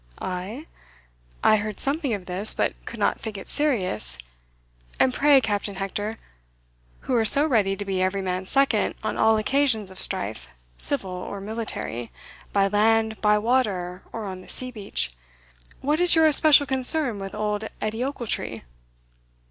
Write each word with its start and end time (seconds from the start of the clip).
"Ay? 0.19 0.65
I 1.43 1.57
heard 1.57 1.79
something 1.79 2.11
of 2.15 2.25
this, 2.25 2.55
but 2.55 2.73
could 2.85 2.99
not 2.99 3.19
think 3.19 3.37
it 3.37 3.47
serious. 3.47 4.17
And 4.99 5.13
pray, 5.13 5.39
Captain 5.41 5.75
Hector, 5.75 6.17
who 7.01 7.13
are 7.13 7.23
so 7.23 7.45
ready 7.45 7.75
to 7.77 7.85
be 7.85 8.01
every 8.01 8.23
man's 8.23 8.49
second 8.49 8.95
on 9.03 9.15
all 9.19 9.37
occasions 9.37 9.91
of 9.91 9.99
strife, 9.99 10.47
civil 10.79 11.11
or 11.11 11.39
military, 11.39 12.09
by 12.51 12.67
land, 12.67 13.21
by 13.21 13.37
water, 13.37 14.01
or 14.11 14.25
on 14.25 14.41
the 14.41 14.49
sea 14.49 14.71
beach, 14.71 15.11
what 15.81 15.99
is 15.99 16.15
your 16.15 16.25
especial 16.25 16.65
concern 16.65 17.19
with 17.19 17.35
old 17.35 17.65
Edie 17.79 18.03
Ochiltree?" 18.03 18.63